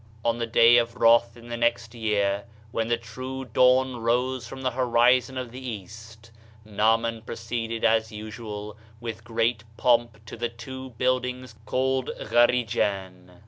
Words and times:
On 0.25 0.39
the 0.39 0.47
day 0.47 0.77
of 0.77 0.95
wrath 0.95 1.37
in 1.37 1.47
the 1.49 1.57
next 1.57 1.93
year, 1.93 2.45
when 2.71 2.87
the 2.87 2.97
true 2.97 3.45
dawn 3.45 3.97
rose 3.97 4.47
from 4.47 4.63
the 4.63 4.71
horizon 4.71 5.37
of 5.37 5.51
the 5.51 5.63
east, 5.63 6.31
Naaman 6.65 7.21
proceeded 7.21 7.85
as 7.85 8.11
usual 8.11 8.75
with 8.99 9.23
great 9.23 9.63
pomp 9.77 10.17
to 10.25 10.35
the 10.35 10.49
two 10.49 10.89
buildings 10.97 11.53
called 11.67 12.09
Gharijan. 12.19 13.29